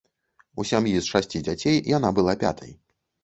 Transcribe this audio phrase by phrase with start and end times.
[0.61, 2.73] У сям'і з шасці дзяцей яна была пятай.